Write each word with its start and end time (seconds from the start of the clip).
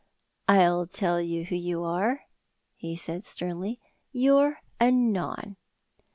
"I'll 0.47 0.87
tell 0.87 1.21
you 1.21 1.45
who 1.45 1.55
you 1.55 1.83
are," 1.83 2.21
he 2.75 2.95
said 2.95 3.23
sternly, 3.23 3.79
"you're 4.11 4.57
'Anon.'" 4.79 5.57